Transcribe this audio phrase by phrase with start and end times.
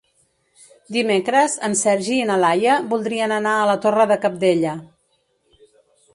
[0.95, 4.77] Dimecres en Sergi i na Laia voldrien anar a la Torre de Cabdella.